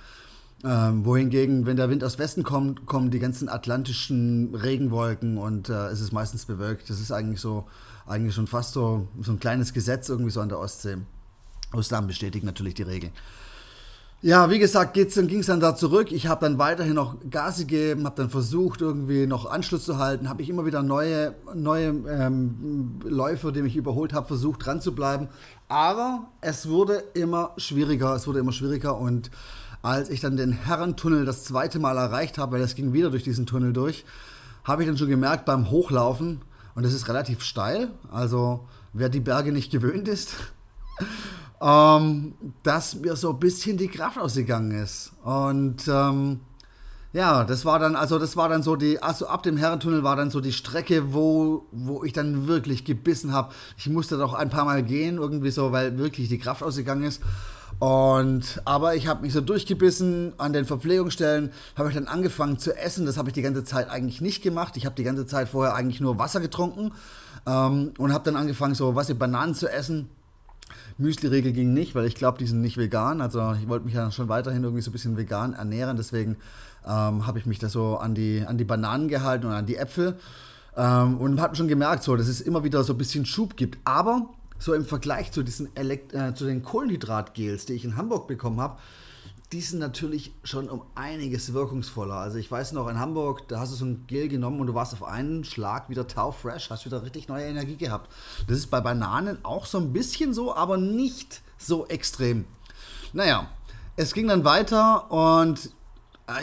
Ähm, 0.63 1.07
wohingegen, 1.07 1.65
wenn 1.65 1.77
der 1.77 1.89
Wind 1.89 2.05
aus 2.05 2.19
Westen 2.19 2.43
kommt, 2.43 2.85
kommen 2.85 3.11
die 3.11 3.19
ganzen 3.19 3.49
atlantischen 3.49 4.55
Regenwolken 4.55 5.39
und 5.39 5.71
äh, 5.71 5.87
es 5.89 6.01
ist 6.01 6.13
meistens 6.13 6.45
bewölkt. 6.45 6.91
Das 6.91 7.01
ist 7.01 7.11
eigentlich 7.11 7.41
so, 7.41 7.67
eigentlich 8.07 8.35
schon 8.35 8.47
fast 8.47 8.75
so, 8.75 9.09
so 9.21 9.33
ein 9.33 9.41
kleines 9.41 9.73
Gesetz 9.73 10.11
irgendwie 10.11 10.31
so 10.31 10.41
an 10.41 10.51
der 10.51 10.59
Ostsee. 10.59 10.99
Ausnahmen 11.73 12.09
bestätigen 12.09 12.47
natürlich 12.47 12.75
die 12.75 12.83
Regel. 12.83 13.11
Ja, 14.23 14.51
wie 14.51 14.59
gesagt, 14.59 14.93
ging 14.93 15.39
es 15.39 15.47
dann 15.47 15.61
da 15.61 15.75
zurück. 15.75 16.13
Ich 16.13 16.27
habe 16.27 16.43
dann 16.45 16.59
weiterhin 16.59 16.93
noch 16.95 17.17
Gas 17.31 17.57
gegeben, 17.57 18.05
habe 18.05 18.17
dann 18.17 18.29
versucht, 18.29 18.83
irgendwie 18.83 19.27
noch 19.27 19.51
Anschluss 19.51 19.87
zu 19.87 19.97
halten. 19.97 20.29
Habe 20.29 20.43
ich 20.43 20.51
immer 20.51 20.67
wieder 20.67 20.83
neue, 20.83 21.35
neue 21.55 21.89
ähm, 22.07 23.01
Läufer, 23.03 23.51
die 23.51 23.63
mich 23.63 23.77
überholt 23.77 24.13
habe, 24.13 24.27
versucht 24.27 24.67
dran 24.67 24.83
zu 24.83 24.95
bleiben. 24.95 25.29
Aber 25.69 26.29
es 26.43 26.69
wurde 26.69 27.03
immer 27.15 27.53
schwieriger, 27.57 28.15
es 28.15 28.27
wurde 28.27 28.41
immer 28.41 28.53
schwieriger. 28.53 28.99
Und 28.99 29.31
als 29.81 30.11
ich 30.11 30.21
dann 30.21 30.37
den 30.37 30.53
Herrentunnel 30.53 31.25
das 31.25 31.45
zweite 31.45 31.79
Mal 31.79 31.97
erreicht 31.97 32.37
habe, 32.37 32.53
weil 32.53 32.61
es 32.61 32.75
ging 32.75 32.93
wieder 32.93 33.09
durch 33.09 33.25
diesen 33.25 33.47
Tunnel 33.47 33.73
durch, 33.73 34.05
habe 34.65 34.83
ich 34.83 34.89
dann 34.89 34.99
schon 34.99 35.09
gemerkt 35.09 35.47
beim 35.47 35.71
Hochlaufen, 35.71 36.43
und 36.75 36.85
es 36.85 36.95
ist 36.95 37.09
relativ 37.09 37.43
steil, 37.43 37.91
also 38.11 38.67
wer 38.93 39.09
die 39.09 39.21
Berge 39.21 39.51
nicht 39.51 39.73
gewöhnt 39.73 40.09
ist, 40.09 40.35
ähm, 41.61 42.35
dass 42.63 42.95
mir 42.95 43.17
so 43.17 43.31
ein 43.31 43.39
bisschen 43.39 43.77
die 43.77 43.89
Kraft 43.89 44.19
ausgegangen 44.19 44.71
ist. 44.71 45.13
Und 45.23 45.87
ähm, 45.89 46.41
ja, 47.13 47.45
das 47.45 47.65
war 47.65 47.79
dann, 47.79 47.97
also 47.97 48.19
das 48.19 48.37
war 48.37 48.49
dann 48.49 48.63
so 48.63 48.77
die, 48.77 49.03
also 49.03 49.27
ab 49.27 49.43
dem 49.43 49.57
Herrentunnel 49.57 50.05
war 50.05 50.17
dann 50.17 50.31
so 50.31 50.41
die 50.41 50.53
Strecke, 50.53 51.13
wo, 51.13 51.67
wo 51.73 52.05
ich 52.05 52.13
dann 52.13 52.47
wirklich 52.47 52.85
gebissen 52.85 53.33
habe. 53.33 53.53
Ich 53.77 53.89
musste 53.89 54.17
doch 54.17 54.33
ein 54.33 54.49
paar 54.49 54.65
Mal 54.65 54.83
gehen, 54.83 55.19
irgendwie 55.19 55.51
so, 55.51 55.73
weil 55.73 55.99
wirklich 55.99 56.29
die 56.29 56.39
Kraft 56.39 56.63
ausgegangen 56.63 57.03
ist. 57.03 57.21
Und, 57.79 58.61
aber 58.65 58.95
ich 58.95 59.07
habe 59.07 59.23
mich 59.23 59.33
so 59.33 59.41
durchgebissen 59.41 60.35
an 60.39 60.53
den 60.53 60.67
Verpflegungsstellen, 60.67 61.51
habe 61.77 61.89
ich 61.89 61.95
dann 61.95 62.07
angefangen 62.07 62.59
zu 62.59 62.77
essen. 62.77 63.07
Das 63.07 63.17
habe 63.17 63.31
ich 63.31 63.33
die 63.33 63.43
ganze 63.43 63.65
Zeit 63.65 63.89
eigentlich 63.89 64.21
nicht 64.21 64.43
gemacht. 64.43 64.77
Ich 64.77 64.87
habe 64.87 64.95
die 64.95 65.05
ganze 65.05 65.27
Zeit 65.27 65.49
vorher 65.49 65.75
eigentlich 65.75 66.01
nur 66.01 66.19
Wasser 66.19 66.41
getrunken 66.41 66.93
ähm, 67.47 67.93
und 67.99 68.13
habe 68.13 68.25
dann 68.25 68.37
angefangen, 68.37 68.75
so 68.75 68.95
was 68.95 69.13
Bananen 69.15 69.55
zu 69.55 69.69
essen. 69.69 70.11
Müsli-Regel 71.01 71.53
ging 71.53 71.73
nicht, 71.73 71.95
weil 71.95 72.07
ich 72.07 72.15
glaube, 72.15 72.39
die 72.39 72.47
sind 72.47 72.61
nicht 72.61 72.77
vegan. 72.77 73.21
Also 73.21 73.55
ich 73.61 73.69
wollte 73.69 73.87
mich 73.87 73.95
ja 73.95 74.11
schon 74.11 74.29
weiterhin 74.29 74.63
irgendwie 74.63 74.83
so 74.83 74.91
ein 74.91 74.93
bisschen 74.93 75.17
vegan 75.17 75.55
ernähren. 75.55 75.97
Deswegen 75.97 76.37
ähm, 76.87 77.27
habe 77.27 77.39
ich 77.39 77.47
mich 77.47 77.59
da 77.59 77.69
so 77.69 77.97
an 77.97 78.15
die, 78.15 78.45
an 78.47 78.59
die 78.59 78.65
Bananen 78.65 79.09
gehalten 79.09 79.47
und 79.47 79.53
an 79.53 79.67
die 79.67 79.77
Äpfel. 79.77 80.17
Ähm, 80.77 81.19
und 81.19 81.41
habe 81.41 81.57
schon 81.57 81.69
gemerkt, 81.69 82.05
so, 82.05 82.15
dass 82.17 82.29
es 82.29 82.41
immer 82.41 82.65
wieder 82.65 82.85
so 82.85 82.95
ein 82.95 82.99
bisschen 82.99 83.27
Schub 83.27 83.57
gibt. 83.57 83.79
Aber 83.85 84.31
so 84.59 84.75
im 84.75 84.85
Vergleich 84.85 85.33
zu, 85.33 85.43
diesen 85.43 85.75
Elekt 85.75 86.15
äh, 86.15 86.35
zu 86.35 86.45
den 86.45 86.63
Kohlenhydratgels, 86.63 87.67
die 87.67 87.73
ich 87.73 87.85
in 87.85 87.97
Hamburg 87.97 88.29
bekommen 88.29 88.61
habe, 88.61 88.79
die 89.53 89.61
sind 89.61 89.81
natürlich 89.81 90.33
schon 90.45 90.69
um 90.69 90.83
einiges 90.95 91.53
wirkungsvoller. 91.53 92.15
Also 92.15 92.39
ich 92.39 92.51
weiß 92.51 92.73
noch, 92.73 92.89
in 92.89 93.01
Hamburg, 93.01 93.49
da 93.49 93.59
hast 93.59 93.73
du 93.73 93.77
so 93.77 93.85
ein 93.85 94.05
Gel 94.07 94.29
genommen 94.29 94.61
und 94.61 94.69
du 94.69 94.75
warst 94.75 94.93
auf 94.93 95.03
einen 95.03 95.43
Schlag 95.43 95.89
wieder 95.91 96.07
taufresh, 96.07 96.71
hast 96.71 96.87
wieder 96.87 97.03
richtig 97.03 97.27
neue 97.29 97.47
Energie 97.47 97.77
gehabt. 97.77 98.11
Das 98.47 98.57
ist 98.57 98.69
bei 98.69 98.81
Bananen 98.81 99.45
auch 99.45 99.67
so 99.67 99.79
ein 99.79 99.93
bisschen 99.93 100.35
so, 100.35 100.55
aber 100.55 100.77
nicht 100.77 101.43
so 101.59 101.87
extrem. 101.87 102.45
Naja, 103.13 103.49
es 103.97 104.15
ging 104.15 104.29
dann 104.29 104.45
weiter 104.45 105.11
und 105.11 105.71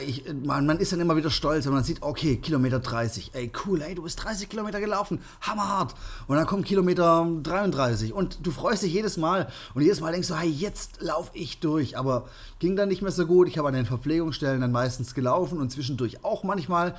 ich, 0.05 0.23
man, 0.43 0.65
man, 0.65 0.79
ist 0.79 0.91
dann 0.91 0.99
immer 0.99 1.15
wieder 1.15 1.29
stolz, 1.29 1.65
wenn 1.65 1.73
man 1.73 1.83
sieht, 1.83 2.01
okay, 2.01 2.37
Kilometer 2.37 2.79
30, 2.79 3.31
ey, 3.33 3.51
cool, 3.65 3.81
ey, 3.81 3.95
du 3.95 4.03
bist 4.03 4.23
30 4.23 4.49
Kilometer 4.49 4.79
gelaufen, 4.79 5.19
hammerhart. 5.41 5.95
Und 6.27 6.35
dann 6.35 6.45
kommt 6.45 6.65
Kilometer 6.65 7.27
33 7.43 8.13
und 8.13 8.45
du 8.45 8.51
freust 8.51 8.83
dich 8.83 8.93
jedes 8.93 9.17
Mal 9.17 9.47
und 9.73 9.81
jedes 9.81 10.01
Mal 10.01 10.11
denkst 10.11 10.27
du, 10.27 10.35
hey, 10.35 10.49
jetzt 10.49 11.01
laufe 11.01 11.31
ich 11.33 11.59
durch. 11.59 11.97
Aber 11.97 12.27
ging 12.59 12.75
dann 12.75 12.89
nicht 12.89 13.01
mehr 13.01 13.11
so 13.11 13.25
gut. 13.25 13.47
Ich 13.47 13.57
habe 13.57 13.67
an 13.67 13.73
den 13.73 13.85
Verpflegungsstellen 13.85 14.61
dann 14.61 14.71
meistens 14.71 15.13
gelaufen 15.13 15.59
und 15.59 15.71
zwischendurch 15.71 16.23
auch 16.23 16.43
manchmal. 16.43 16.95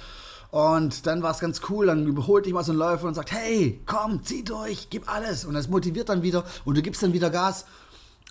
Und 0.51 1.07
dann 1.07 1.23
war 1.23 1.33
es 1.33 1.41
ganz 1.41 1.61
cool, 1.69 1.87
dann 1.87 2.07
überholt 2.07 2.47
dich 2.47 2.55
mal 2.55 2.65
so 2.65 2.73
ein 2.73 2.79
Läufer 2.79 3.07
und 3.07 3.15
sagt, 3.15 3.33
hey, 3.33 3.81
komm, 3.85 4.23
zieh 4.23 4.45
durch, 4.45 4.89
gib 4.89 5.13
alles. 5.13 5.45
Und 5.45 5.55
das 5.55 5.69
motiviert 5.69 6.09
dann 6.09 6.23
wieder 6.23 6.45
und 6.65 6.77
du 6.77 6.83
gibst 6.83 7.03
dann 7.03 7.13
wieder 7.13 7.29
Gas. 7.29 7.67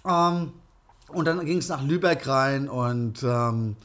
Ähm, 0.06 0.52
und 1.10 1.26
dann 1.26 1.46
ging 1.46 1.60
es 1.60 1.70
nach 1.70 1.84
Lübeck 1.84 2.28
rein 2.28 2.68
und 2.70 3.24
ähm, 3.24 3.78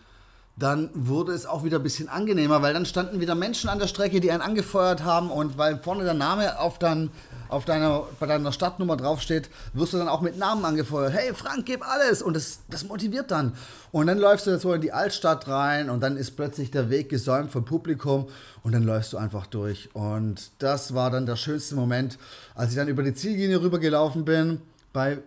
dann 0.56 0.90
wurde 0.92 1.32
es 1.32 1.46
auch 1.46 1.64
wieder 1.64 1.78
ein 1.78 1.82
bisschen 1.82 2.08
angenehmer, 2.08 2.60
weil 2.60 2.74
dann 2.74 2.84
standen 2.84 3.20
wieder 3.20 3.34
Menschen 3.34 3.70
an 3.70 3.78
der 3.78 3.86
Strecke, 3.86 4.20
die 4.20 4.30
einen 4.30 4.42
angefeuert 4.42 5.02
haben 5.02 5.30
und 5.30 5.56
weil 5.56 5.78
vorne 5.78 6.04
der 6.04 6.12
Name 6.12 6.58
auf, 6.60 6.78
dein, 6.78 7.10
auf 7.48 7.64
deiner, 7.64 8.04
bei 8.20 8.26
deiner 8.26 8.52
Startnummer 8.52 8.98
draufsteht, 8.98 9.48
wirst 9.72 9.94
du 9.94 9.98
dann 9.98 10.08
auch 10.08 10.20
mit 10.20 10.36
Namen 10.36 10.64
angefeuert. 10.64 11.14
Hey 11.14 11.32
Frank, 11.32 11.64
gib 11.64 11.86
alles! 11.88 12.20
Und 12.20 12.34
das, 12.34 12.60
das 12.68 12.84
motiviert 12.84 13.30
dann. 13.30 13.54
Und 13.92 14.08
dann 14.08 14.18
läufst 14.18 14.46
du 14.46 14.58
so 14.58 14.74
in 14.74 14.82
die 14.82 14.92
Altstadt 14.92 15.48
rein 15.48 15.88
und 15.88 16.00
dann 16.00 16.18
ist 16.18 16.32
plötzlich 16.32 16.70
der 16.70 16.90
Weg 16.90 17.08
gesäumt 17.08 17.50
vom 17.50 17.64
Publikum 17.64 18.28
und 18.62 18.72
dann 18.72 18.82
läufst 18.82 19.14
du 19.14 19.16
einfach 19.16 19.46
durch. 19.46 19.88
Und 19.94 20.50
das 20.58 20.94
war 20.94 21.10
dann 21.10 21.24
der 21.24 21.36
schönste 21.36 21.76
Moment, 21.76 22.18
als 22.54 22.70
ich 22.70 22.76
dann 22.76 22.88
über 22.88 23.02
die 23.02 23.14
Ziellinie 23.14 23.62
rübergelaufen 23.62 24.26
bin, 24.26 24.60
bei 24.92 25.18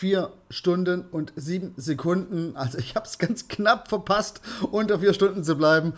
vier 0.00 0.32
Stunden 0.48 1.04
und 1.10 1.34
sieben 1.36 1.74
Sekunden. 1.76 2.56
Also 2.56 2.78
ich 2.78 2.96
habe 2.96 3.06
es 3.06 3.18
ganz 3.18 3.48
knapp 3.48 3.88
verpasst, 3.88 4.40
unter 4.70 4.98
vier 5.00 5.12
Stunden 5.12 5.44
zu 5.44 5.56
bleiben. 5.56 5.92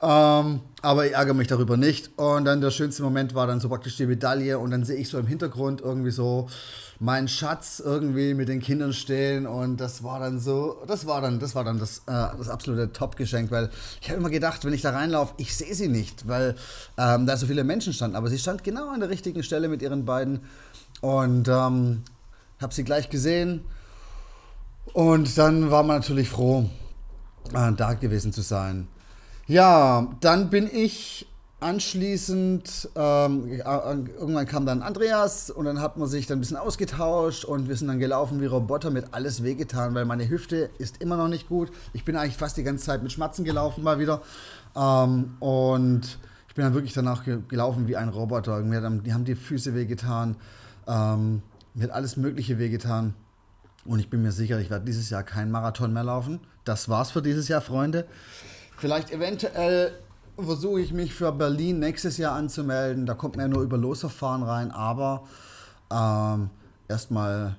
Ähm, 0.00 0.60
aber 0.80 1.06
ich 1.06 1.14
ärgere 1.14 1.34
mich 1.34 1.48
darüber 1.48 1.76
nicht. 1.76 2.16
Und 2.16 2.44
dann 2.44 2.60
der 2.60 2.70
schönste 2.70 3.02
Moment 3.02 3.34
war 3.34 3.48
dann 3.48 3.58
so 3.58 3.68
praktisch 3.68 3.96
die 3.96 4.06
Medaille. 4.06 4.60
Und 4.60 4.70
dann 4.70 4.84
sehe 4.84 4.96
ich 4.96 5.08
so 5.08 5.18
im 5.18 5.26
Hintergrund 5.26 5.80
irgendwie 5.80 6.12
so 6.12 6.48
meinen 7.00 7.26
Schatz 7.26 7.82
irgendwie 7.84 8.34
mit 8.34 8.48
den 8.48 8.60
Kindern 8.60 8.92
stehen. 8.92 9.48
Und 9.48 9.78
das 9.78 10.04
war 10.04 10.20
dann 10.20 10.38
so, 10.38 10.80
das 10.86 11.08
war 11.08 11.20
dann, 11.20 11.40
das 11.40 11.56
war 11.56 11.64
dann 11.64 11.80
das, 11.80 11.98
äh, 12.06 12.36
das 12.38 12.48
absolute 12.48 12.92
Top-Geschenk. 12.92 13.50
Weil 13.50 13.70
ich 14.00 14.08
habe 14.08 14.20
immer 14.20 14.30
gedacht, 14.30 14.64
wenn 14.64 14.72
ich 14.72 14.82
da 14.82 14.90
reinlaufe, 14.90 15.34
ich 15.38 15.56
sehe 15.56 15.74
sie 15.74 15.88
nicht, 15.88 16.28
weil 16.28 16.54
ähm, 16.96 17.26
da 17.26 17.36
so 17.36 17.46
viele 17.46 17.64
Menschen 17.64 17.92
standen. 17.92 18.14
Aber 18.14 18.28
sie 18.28 18.38
stand 18.38 18.62
genau 18.62 18.88
an 18.88 19.00
der 19.00 19.10
richtigen 19.10 19.42
Stelle 19.42 19.68
mit 19.68 19.82
ihren 19.82 20.04
beiden. 20.04 20.42
Und 21.00 21.48
ähm, 21.48 22.02
habe 22.62 22.74
sie 22.74 22.84
gleich 22.84 23.10
gesehen 23.10 23.64
und 24.92 25.36
dann 25.38 25.70
war 25.70 25.82
man 25.82 25.98
natürlich 25.98 26.28
froh, 26.28 26.68
äh, 27.54 27.72
da 27.72 27.94
gewesen 27.94 28.32
zu 28.32 28.42
sein. 28.42 28.88
Ja, 29.46 30.08
dann 30.20 30.50
bin 30.50 30.68
ich 30.72 31.26
anschließend, 31.62 32.90
ähm, 32.96 33.48
äh, 33.48 33.58
irgendwann 33.58 34.46
kam 34.46 34.66
dann 34.66 34.82
Andreas 34.82 35.50
und 35.50 35.64
dann 35.64 35.80
hat 35.80 35.96
man 35.96 36.08
sich 36.08 36.26
dann 36.26 36.38
ein 36.38 36.40
bisschen 36.40 36.56
ausgetauscht 36.56 37.44
und 37.44 37.68
wir 37.68 37.76
sind 37.76 37.88
dann 37.88 37.98
gelaufen 37.98 38.40
wie 38.40 38.46
Roboter 38.46 38.90
mit 38.90 39.06
alles 39.12 39.42
wehgetan, 39.42 39.94
weil 39.94 40.04
meine 40.04 40.28
Hüfte 40.28 40.70
ist 40.78 41.00
immer 41.00 41.16
noch 41.16 41.28
nicht 41.28 41.48
gut. 41.48 41.70
Ich 41.92 42.04
bin 42.04 42.16
eigentlich 42.16 42.36
fast 42.36 42.56
die 42.56 42.64
ganze 42.64 42.84
Zeit 42.84 43.02
mit 43.02 43.12
Schmatzen 43.12 43.44
gelaufen 43.44 43.84
mal 43.84 43.98
wieder 43.98 44.22
ähm, 44.76 45.36
und 45.38 46.18
ich 46.48 46.54
bin 46.54 46.64
dann 46.64 46.74
wirklich 46.74 46.92
danach 46.92 47.24
gelaufen 47.48 47.88
wie 47.88 47.96
ein 47.96 48.08
Roboter. 48.08 48.60
Mir 48.60 48.82
haben, 48.82 49.02
die 49.02 49.14
haben 49.14 49.24
die 49.24 49.36
Füße 49.36 49.74
wehgetan. 49.74 50.36
Ähm, 50.86 51.42
mir 51.74 51.84
hat 51.84 51.90
alles 51.90 52.16
Mögliche 52.16 52.58
wehgetan. 52.58 53.14
Und 53.84 53.98
ich 53.98 54.10
bin 54.10 54.22
mir 54.22 54.32
sicher, 54.32 54.60
ich 54.60 54.70
werde 54.70 54.84
dieses 54.84 55.10
Jahr 55.10 55.22
keinen 55.22 55.50
Marathon 55.50 55.92
mehr 55.92 56.04
laufen. 56.04 56.40
Das 56.64 56.88
war's 56.88 57.10
für 57.10 57.22
dieses 57.22 57.48
Jahr, 57.48 57.60
Freunde. 57.60 58.06
Vielleicht 58.76 59.10
eventuell 59.10 59.92
versuche 60.38 60.80
ich 60.80 60.92
mich 60.92 61.14
für 61.14 61.32
Berlin 61.32 61.78
nächstes 61.78 62.16
Jahr 62.16 62.34
anzumelden. 62.34 63.06
Da 63.06 63.14
kommt 63.14 63.36
man 63.36 63.46
ja 63.46 63.48
nur 63.48 63.62
über 63.62 63.76
Losverfahren 63.76 64.42
rein, 64.42 64.70
aber 64.70 65.26
ähm, 65.90 66.50
erstmal 66.88 67.56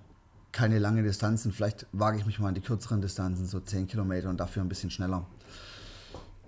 keine 0.52 0.80
lange 0.80 1.04
Distanzen. 1.04 1.52
Vielleicht 1.52 1.88
wage 1.92 2.18
ich 2.18 2.26
mich 2.26 2.40
mal 2.40 2.50
an 2.50 2.56
die 2.56 2.62
kürzeren 2.62 3.02
Distanzen, 3.02 3.46
so 3.48 3.60
10 3.60 3.88
Kilometer 3.88 4.30
und 4.30 4.40
dafür 4.40 4.64
ein 4.64 4.70
bisschen 4.70 4.92
schneller. 4.92 5.26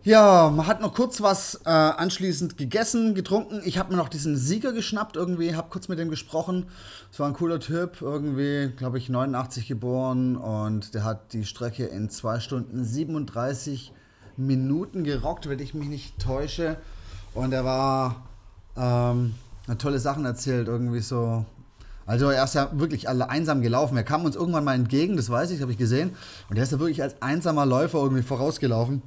Ja, 0.05 0.51
man 0.55 0.67
hat 0.67 0.81
noch 0.81 0.93
kurz 0.93 1.19
was 1.21 1.61
äh, 1.65 1.69
anschließend 1.69 2.57
gegessen, 2.57 3.15
getrunken. 3.15 3.63
Ich 3.65 3.79
habe 3.79 3.89
mir 3.89 3.97
noch 3.97 4.07
diesen 4.07 4.37
Sieger 4.37 4.71
geschnappt 4.71 5.15
irgendwie, 5.15 5.55
habe 5.55 5.69
kurz 5.71 5.87
mit 5.87 5.97
dem 5.97 6.11
gesprochen. 6.11 6.67
Es 7.11 7.19
war 7.19 7.25
ein 7.25 7.33
cooler 7.33 7.59
Typ, 7.59 8.03
irgendwie, 8.03 8.71
glaube 8.77 8.99
ich, 8.99 9.09
89 9.09 9.67
geboren 9.67 10.35
und 10.35 10.93
der 10.93 11.05
hat 11.05 11.33
die 11.33 11.43
Strecke 11.43 11.85
in 11.85 12.11
2 12.11 12.39
Stunden 12.39 12.85
37 12.85 13.93
Minuten 14.37 15.03
gerockt, 15.03 15.49
wenn 15.49 15.57
ich 15.57 15.73
mich 15.73 15.87
nicht 15.87 16.19
täusche. 16.19 16.77
Und 17.33 17.51
er 17.51 17.65
war, 17.65 18.27
ähm, 18.77 19.33
hat 19.67 19.81
tolle 19.81 19.97
Sachen 19.97 20.23
erzählt, 20.23 20.67
irgendwie 20.67 21.01
so. 21.01 21.45
Also 22.05 22.29
er 22.29 22.43
ist 22.43 22.53
ja 22.53 22.69
wirklich 22.73 23.09
alle 23.09 23.31
einsam 23.31 23.63
gelaufen. 23.63 23.97
Er 23.97 24.03
kam 24.03 24.23
uns 24.23 24.35
irgendwann 24.35 24.65
mal 24.65 24.75
entgegen, 24.75 25.17
das 25.17 25.31
weiß 25.31 25.49
ich, 25.49 25.63
habe 25.63 25.71
ich 25.71 25.79
gesehen. 25.79 26.11
Und 26.47 26.57
er 26.57 26.63
ist 26.63 26.73
ja 26.73 26.77
wirklich 26.77 27.01
als 27.01 27.19
einsamer 27.23 27.65
Läufer 27.65 27.97
irgendwie 27.97 28.21
vorausgelaufen. 28.21 29.01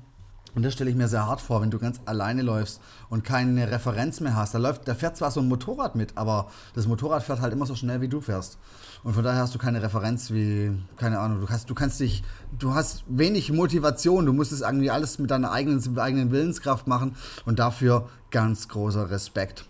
Und 0.54 0.64
das 0.64 0.72
stelle 0.72 0.90
ich 0.90 0.96
mir 0.96 1.08
sehr 1.08 1.26
hart 1.26 1.40
vor, 1.40 1.60
wenn 1.60 1.70
du 1.70 1.78
ganz 1.78 2.00
alleine 2.06 2.42
läufst 2.42 2.80
und 3.10 3.22
keine 3.22 3.70
Referenz 3.70 4.20
mehr 4.20 4.34
hast. 4.34 4.54
Da, 4.54 4.58
läuft, 4.58 4.88
da 4.88 4.94
fährt 4.94 5.16
zwar 5.16 5.30
so 5.30 5.40
ein 5.40 5.48
Motorrad 5.48 5.94
mit, 5.94 6.16
aber 6.16 6.50
das 6.74 6.86
Motorrad 6.86 7.22
fährt 7.22 7.40
halt 7.40 7.52
immer 7.52 7.66
so 7.66 7.74
schnell, 7.74 8.00
wie 8.00 8.08
du 8.08 8.20
fährst. 8.20 8.58
Und 9.04 9.14
von 9.14 9.22
daher 9.22 9.42
hast 9.42 9.54
du 9.54 9.58
keine 9.58 9.82
Referenz 9.82 10.30
wie, 10.30 10.72
keine 10.96 11.20
Ahnung, 11.20 11.40
du 11.42 11.48
hast, 11.48 11.70
du 11.70 11.74
kannst 11.74 12.00
dich, 12.00 12.24
du 12.58 12.74
hast 12.74 13.04
wenig 13.06 13.52
Motivation, 13.52 14.26
du 14.26 14.32
musst 14.32 14.52
es 14.52 14.62
irgendwie 14.62 14.90
alles 14.90 15.18
mit 15.18 15.30
deiner 15.30 15.52
eigenen, 15.52 15.98
eigenen 15.98 16.30
Willenskraft 16.30 16.86
machen 16.86 17.14
und 17.44 17.58
dafür 17.58 18.08
ganz 18.30 18.68
großer 18.68 19.10
Respekt. 19.10 19.66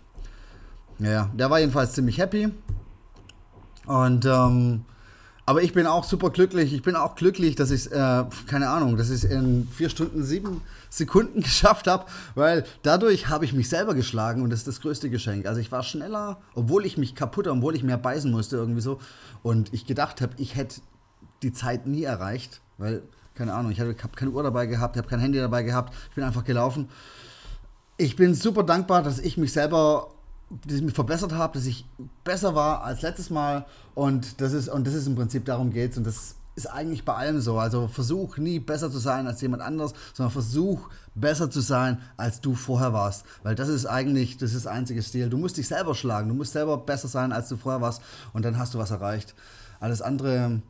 Ja, 0.97 1.29
der 1.33 1.49
war 1.49 1.59
jedenfalls 1.59 1.93
ziemlich 1.93 2.17
happy. 2.17 2.49
Und 3.85 4.25
ähm, 4.25 4.85
aber 5.49 5.63
ich 5.63 5.73
bin 5.73 5.87
auch 5.87 6.03
super 6.03 6.29
glücklich. 6.29 6.75
Ich 6.75 6.83
bin 6.83 6.95
auch 6.95 7.15
glücklich, 7.15 7.55
dass 7.55 7.71
ich 7.71 7.91
äh, 7.91 8.23
keine 8.45 8.69
Ahnung, 8.69 8.97
dass 8.97 9.09
ich 9.09 9.23
es 9.23 9.23
in 9.23 9.67
vier 9.67 9.89
Stunden 9.89 10.21
sieben 10.21 10.61
Sekunden 10.91 11.41
geschafft 11.41 11.87
habe, 11.87 12.05
weil 12.35 12.65
dadurch 12.83 13.29
habe 13.29 13.45
ich 13.45 13.53
mich 13.53 13.67
selber 13.67 13.95
geschlagen 13.95 14.43
und 14.43 14.51
das 14.51 14.59
ist 14.59 14.67
das 14.67 14.79
größte 14.79 15.09
Geschenk. 15.09 15.47
Also 15.47 15.59
ich 15.59 15.71
war 15.71 15.81
schneller, 15.81 16.39
obwohl 16.53 16.85
ich 16.85 16.99
mich 16.99 17.15
kaputt, 17.15 17.47
obwohl 17.47 17.75
ich 17.75 17.81
mehr 17.81 17.97
beißen 17.97 18.29
musste 18.29 18.57
irgendwie 18.57 18.81
so. 18.81 18.99
Und 19.41 19.73
ich 19.73 19.87
gedacht 19.87 20.21
habe, 20.21 20.33
ich 20.37 20.55
hätte 20.55 20.81
die 21.41 21.51
Zeit 21.51 21.87
nie 21.87 22.03
erreicht, 22.03 22.61
weil, 22.77 23.01
keine 23.33 23.55
Ahnung, 23.55 23.71
ich 23.71 23.79
habe 23.79 23.95
keine 23.95 24.29
Uhr 24.29 24.43
dabei 24.43 24.67
gehabt, 24.67 24.97
ich 24.97 24.99
habe 24.99 25.09
kein 25.09 25.19
Handy 25.19 25.39
dabei 25.39 25.63
gehabt, 25.63 25.95
ich 26.09 26.15
bin 26.15 26.25
einfach 26.25 26.43
gelaufen. 26.43 26.89
Ich 27.97 28.15
bin 28.15 28.35
super 28.35 28.61
dankbar, 28.61 29.01
dass 29.01 29.17
ich 29.17 29.35
mich 29.35 29.51
selber 29.51 30.11
dass 30.49 30.77
ich 30.77 30.81
mich 30.81 30.93
verbessert 30.93 31.33
habe, 31.33 31.57
dass 31.57 31.65
ich 31.65 31.85
besser 32.23 32.55
war 32.55 32.83
als 32.83 33.01
letztes 33.01 33.29
Mal 33.29 33.65
und 33.95 34.41
das 34.41 34.53
ist, 34.53 34.67
und 34.69 34.87
das 34.87 34.93
ist 34.93 35.07
im 35.07 35.15
Prinzip 35.15 35.45
darum 35.45 35.71
geht 35.71 35.95
und 35.97 36.05
das 36.05 36.35
ist 36.55 36.67
eigentlich 36.67 37.05
bei 37.05 37.13
allem 37.13 37.39
so. 37.39 37.57
Also 37.57 37.87
versuch 37.87 38.37
nie 38.37 38.59
besser 38.59 38.91
zu 38.91 38.99
sein 38.99 39.27
als 39.27 39.41
jemand 39.41 39.63
anderes, 39.63 39.93
sondern 40.13 40.31
versuch 40.31 40.89
besser 41.15 41.49
zu 41.49 41.61
sein, 41.61 41.99
als 42.17 42.41
du 42.41 42.53
vorher 42.53 42.93
warst. 42.93 43.25
Weil 43.43 43.55
das 43.55 43.69
ist 43.69 43.85
eigentlich, 43.85 44.37
das 44.37 44.53
ist 44.53 44.65
das 44.65 44.71
einzige 44.71 45.01
Stil. 45.01 45.29
Du 45.29 45.37
musst 45.37 45.57
dich 45.57 45.67
selber 45.67 45.95
schlagen, 45.95 46.29
du 46.29 46.35
musst 46.35 46.53
selber 46.53 46.77
besser 46.77 47.07
sein, 47.07 47.31
als 47.31 47.49
du 47.49 47.57
vorher 47.57 47.81
warst 47.81 48.01
und 48.33 48.43
dann 48.43 48.57
hast 48.57 48.73
du 48.73 48.77
was 48.77 48.91
erreicht. 48.91 49.35
Alles 49.79 50.01
andere 50.01 50.61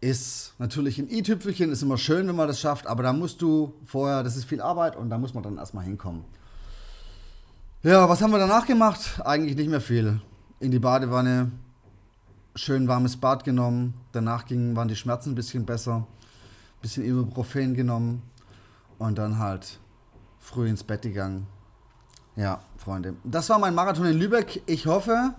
ist 0.00 0.54
natürlich 0.58 0.98
ein 0.98 1.10
i-Tüpfelchen, 1.10 1.72
ist 1.72 1.82
immer 1.82 1.98
schön, 1.98 2.28
wenn 2.28 2.36
man 2.36 2.46
das 2.46 2.60
schafft, 2.60 2.86
aber 2.86 3.02
da 3.02 3.12
musst 3.12 3.42
du 3.42 3.74
vorher, 3.84 4.22
das 4.22 4.36
ist 4.36 4.44
viel 4.44 4.60
Arbeit 4.60 4.96
und 4.96 5.10
da 5.10 5.18
muss 5.18 5.34
man 5.34 5.42
dann 5.42 5.58
erstmal 5.58 5.84
hinkommen. 5.84 6.24
Ja, 7.84 8.08
was 8.08 8.20
haben 8.20 8.32
wir 8.32 8.40
danach 8.40 8.66
gemacht? 8.66 9.20
Eigentlich 9.24 9.56
nicht 9.56 9.70
mehr 9.70 9.80
viel. 9.80 10.20
In 10.58 10.72
die 10.72 10.80
Badewanne, 10.80 11.52
schön 12.56 12.88
warmes 12.88 13.16
Bad 13.16 13.44
genommen, 13.44 13.94
danach 14.10 14.46
gingen, 14.46 14.74
waren 14.74 14.88
die 14.88 14.96
Schmerzen 14.96 15.30
ein 15.30 15.34
bisschen 15.36 15.64
besser, 15.64 15.98
ein 15.98 16.82
bisschen 16.82 17.04
Ibuprofen 17.04 17.74
genommen 17.74 18.22
und 18.98 19.16
dann 19.16 19.38
halt 19.38 19.78
früh 20.40 20.68
ins 20.68 20.82
Bett 20.82 21.02
gegangen. 21.02 21.46
Ja, 22.34 22.58
Freunde. 22.78 23.14
Das 23.22 23.48
war 23.48 23.60
mein 23.60 23.76
Marathon 23.76 24.06
in 24.06 24.18
Lübeck. 24.18 24.60
Ich 24.66 24.86
hoffe, 24.86 25.34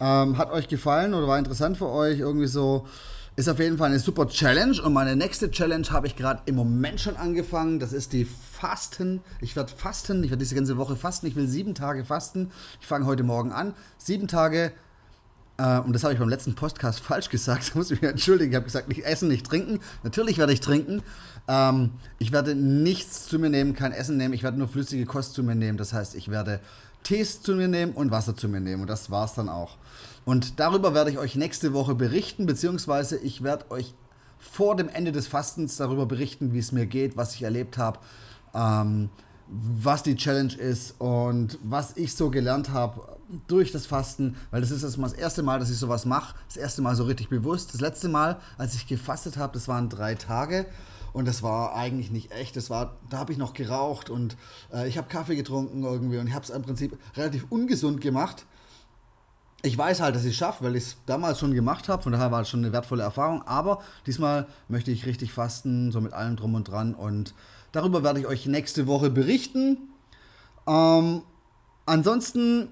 ähm, 0.00 0.38
hat 0.38 0.50
euch 0.50 0.66
gefallen 0.66 1.14
oder 1.14 1.28
war 1.28 1.38
interessant 1.38 1.78
für 1.78 1.88
euch. 1.88 2.18
Irgendwie 2.18 2.48
so. 2.48 2.88
Ist 3.34 3.48
auf 3.48 3.58
jeden 3.58 3.78
Fall 3.78 3.88
eine 3.88 3.98
super 3.98 4.28
Challenge. 4.28 4.82
Und 4.82 4.92
meine 4.92 5.16
nächste 5.16 5.50
Challenge 5.50 5.86
habe 5.90 6.06
ich 6.06 6.16
gerade 6.16 6.42
im 6.46 6.54
Moment 6.54 7.00
schon 7.00 7.16
angefangen. 7.16 7.80
Das 7.80 7.92
ist 7.92 8.12
die 8.12 8.26
Fasten. 8.26 9.22
Ich 9.40 9.56
werde 9.56 9.72
fasten. 9.74 10.22
Ich 10.22 10.30
werde 10.30 10.42
diese 10.42 10.54
ganze 10.54 10.76
Woche 10.76 10.96
fasten. 10.96 11.26
Ich 11.26 11.34
will 11.34 11.48
sieben 11.48 11.74
Tage 11.74 12.04
fasten. 12.04 12.50
Ich 12.80 12.86
fange 12.86 13.06
heute 13.06 13.22
Morgen 13.22 13.52
an. 13.52 13.74
Sieben 13.96 14.28
Tage 14.28 14.72
äh, 15.58 15.78
und 15.78 15.92
das 15.92 16.02
habe 16.02 16.14
ich 16.14 16.20
beim 16.20 16.28
letzten 16.28 16.54
Podcast 16.54 17.00
falsch 17.04 17.28
gesagt, 17.28 17.70
da 17.72 17.78
muss 17.78 17.90
ich 17.90 18.00
mich 18.00 18.10
entschuldigen. 18.10 18.52
Ich 18.52 18.56
habe 18.56 18.64
gesagt, 18.64 18.88
nicht 18.88 19.04
essen, 19.04 19.28
nicht 19.28 19.46
trinken. 19.46 19.80
Natürlich 20.02 20.38
werde 20.38 20.52
ich 20.52 20.60
trinken. 20.60 21.02
Ähm, 21.48 21.90
ich 22.18 22.32
werde 22.32 22.54
nichts 22.54 23.26
zu 23.26 23.38
mir 23.38 23.50
nehmen, 23.50 23.74
kein 23.74 23.92
Essen 23.92 24.16
nehmen. 24.16 24.34
Ich 24.34 24.42
werde 24.42 24.58
nur 24.58 24.68
flüssige 24.68 25.06
Kost 25.06 25.34
zu 25.34 25.42
mir 25.42 25.54
nehmen. 25.54 25.78
Das 25.78 25.92
heißt, 25.92 26.14
ich 26.14 26.30
werde 26.30 26.60
Tees 27.02 27.42
zu 27.42 27.54
mir 27.54 27.68
nehmen 27.68 27.92
und 27.92 28.10
Wasser 28.10 28.36
zu 28.36 28.48
mir 28.48 28.60
nehmen. 28.60 28.82
Und 28.82 28.88
das 28.88 29.10
war 29.10 29.24
es 29.24 29.34
dann 29.34 29.48
auch. 29.48 29.76
Und 30.24 30.60
darüber 30.60 30.94
werde 30.94 31.10
ich 31.10 31.18
euch 31.18 31.34
nächste 31.34 31.72
Woche 31.72 31.94
berichten, 31.94 32.46
beziehungsweise 32.46 33.18
ich 33.18 33.42
werde 33.42 33.70
euch 33.70 33.94
vor 34.38 34.76
dem 34.76 34.88
Ende 34.88 35.12
des 35.12 35.26
Fastens 35.26 35.76
darüber 35.76 36.06
berichten, 36.06 36.52
wie 36.52 36.58
es 36.58 36.72
mir 36.72 36.86
geht, 36.86 37.16
was 37.16 37.34
ich 37.34 37.42
erlebt 37.42 37.78
habe. 37.78 37.98
Ähm, 38.54 39.10
was 39.52 40.02
die 40.02 40.16
Challenge 40.16 40.54
ist 40.54 40.94
und 40.98 41.58
was 41.62 41.96
ich 41.96 42.14
so 42.14 42.30
gelernt 42.30 42.70
habe 42.70 43.18
durch 43.48 43.70
das 43.70 43.86
Fasten, 43.86 44.36
weil 44.50 44.62
das 44.62 44.70
ist 44.70 44.82
das, 44.82 44.96
das 44.96 45.12
erste 45.12 45.42
Mal, 45.42 45.58
dass 45.58 45.70
ich 45.70 45.76
sowas 45.76 46.06
mache, 46.06 46.34
das 46.46 46.56
erste 46.56 46.80
Mal 46.80 46.96
so 46.96 47.04
richtig 47.04 47.28
bewusst. 47.28 47.74
Das 47.74 47.80
letzte 47.80 48.08
Mal, 48.08 48.38
als 48.56 48.74
ich 48.74 48.86
gefastet 48.86 49.36
habe, 49.36 49.52
das 49.52 49.68
waren 49.68 49.88
drei 49.90 50.14
Tage 50.14 50.66
und 51.12 51.28
das 51.28 51.42
war 51.42 51.74
eigentlich 51.74 52.10
nicht 52.10 52.32
echt. 52.32 52.56
Das 52.56 52.70
war, 52.70 52.96
da 53.10 53.18
habe 53.18 53.32
ich 53.32 53.38
noch 53.38 53.52
geraucht 53.52 54.08
und 54.08 54.36
äh, 54.72 54.88
ich 54.88 54.96
habe 54.96 55.08
Kaffee 55.08 55.36
getrunken 55.36 55.82
irgendwie 55.82 56.18
und 56.18 56.26
ich 56.28 56.34
habe 56.34 56.44
es 56.44 56.50
im 56.50 56.62
Prinzip 56.62 56.98
relativ 57.16 57.46
ungesund 57.50 58.00
gemacht. 58.00 58.46
Ich 59.64 59.78
weiß 59.78 60.00
halt, 60.00 60.16
dass 60.16 60.24
ich 60.24 60.32
es 60.32 60.36
schaffe, 60.36 60.64
weil 60.64 60.74
ich 60.74 60.84
es 60.84 60.96
damals 61.06 61.38
schon 61.38 61.54
gemacht 61.54 61.88
habe, 61.88 62.02
von 62.02 62.12
daher 62.12 62.32
war 62.32 62.40
es 62.40 62.48
schon 62.48 62.60
eine 62.60 62.72
wertvolle 62.72 63.04
Erfahrung. 63.04 63.42
Aber 63.46 63.80
diesmal 64.06 64.46
möchte 64.68 64.90
ich 64.90 65.06
richtig 65.06 65.32
fasten, 65.32 65.92
so 65.92 66.00
mit 66.00 66.12
allem 66.12 66.36
drum 66.36 66.54
und 66.54 66.64
dran 66.64 66.94
und 66.94 67.34
Darüber 67.72 68.02
werde 68.02 68.20
ich 68.20 68.26
euch 68.26 68.46
nächste 68.46 68.86
Woche 68.86 69.08
berichten. 69.08 69.78
Ähm, 70.68 71.22
ansonsten 71.86 72.68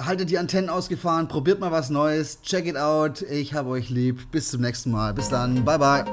haltet 0.00 0.30
die 0.30 0.38
Antennen 0.38 0.70
ausgefahren, 0.70 1.26
probiert 1.26 1.58
mal 1.58 1.72
was 1.72 1.90
Neues, 1.90 2.40
check 2.42 2.66
it 2.66 2.76
out. 2.76 3.22
Ich 3.22 3.52
habe 3.52 3.68
euch 3.70 3.90
lieb. 3.90 4.30
Bis 4.30 4.50
zum 4.50 4.60
nächsten 4.62 4.92
Mal. 4.92 5.12
Bis 5.12 5.28
dann. 5.28 5.64
Bye 5.64 5.78
bye. 5.78 6.04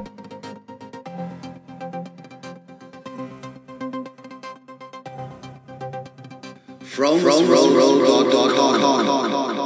From, 6.82 7.20
from, 7.20 7.46
from, 7.46 7.46
from, 7.46 7.76
from, 7.76 8.32
from, 8.32 8.50
from, 8.50 8.82
from, 8.82 9.06
from, 9.06 9.32
from. 9.32 9.57